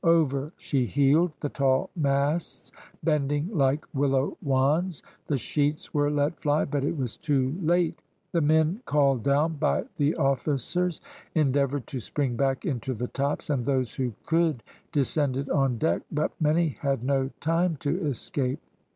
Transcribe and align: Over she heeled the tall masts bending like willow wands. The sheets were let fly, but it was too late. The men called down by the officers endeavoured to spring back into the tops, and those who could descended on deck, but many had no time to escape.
Over 0.03 0.51
she 0.57 0.87
heeled 0.87 1.31
the 1.41 1.49
tall 1.49 1.91
masts 1.95 2.71
bending 3.03 3.49
like 3.55 3.85
willow 3.93 4.35
wands. 4.41 5.03
The 5.27 5.37
sheets 5.37 5.93
were 5.93 6.09
let 6.09 6.39
fly, 6.39 6.65
but 6.65 6.83
it 6.83 6.97
was 6.97 7.17
too 7.17 7.55
late. 7.61 8.01
The 8.31 8.41
men 8.41 8.81
called 8.87 9.21
down 9.21 9.57
by 9.57 9.85
the 9.97 10.15
officers 10.15 11.01
endeavoured 11.35 11.85
to 11.85 11.99
spring 11.99 12.35
back 12.35 12.65
into 12.65 12.95
the 12.95 13.09
tops, 13.09 13.47
and 13.51 13.63
those 13.63 13.93
who 13.93 14.13
could 14.25 14.63
descended 14.91 15.51
on 15.51 15.77
deck, 15.77 16.01
but 16.11 16.31
many 16.41 16.77
had 16.81 17.03
no 17.03 17.29
time 17.39 17.75
to 17.81 18.03
escape. 18.07 18.59